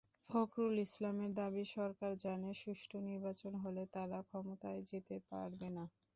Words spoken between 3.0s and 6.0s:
নির্বাচন হলে তারা ক্ষমতায় যেতে পারবে না।